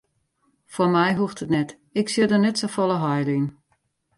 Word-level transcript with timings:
Foar 0.73 0.91
my 0.95 1.09
hoecht 1.19 1.43
it 1.45 1.51
net, 1.57 1.69
ik 1.99 2.07
sjoch 2.09 2.29
der 2.31 2.41
net 2.43 2.57
folle 2.75 2.97
heil 3.03 3.27
yn. 3.37 3.45